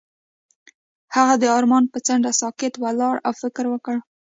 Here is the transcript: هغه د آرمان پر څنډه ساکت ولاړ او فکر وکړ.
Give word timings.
هغه 1.15 1.33
د 1.41 1.43
آرمان 1.57 1.83
پر 1.91 2.01
څنډه 2.05 2.31
ساکت 2.41 2.73
ولاړ 2.83 3.15
او 3.27 3.33
فکر 3.41 3.65
وکړ. 3.69 3.95